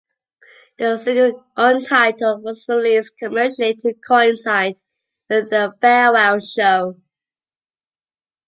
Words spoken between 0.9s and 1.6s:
single